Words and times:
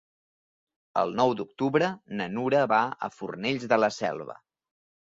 El 1.01 1.13
nou 1.19 1.35
d'octubre 1.41 1.91
na 2.17 2.29
Nura 2.39 2.65
va 2.73 2.81
a 2.89 3.13
Fornells 3.21 3.71
de 3.75 3.85
la 3.87 3.93
Selva. 4.01 4.43